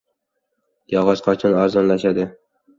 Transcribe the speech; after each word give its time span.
Yog‘ 0.95 1.13
qachon 1.29 1.61
arzonlashadi?... 1.67 2.29